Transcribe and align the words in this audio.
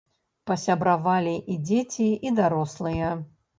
Пасябравалі 0.51 1.35
і 1.53 1.59
дзеці, 1.69 2.09
і 2.31 2.35
дарослыя. 2.43 3.15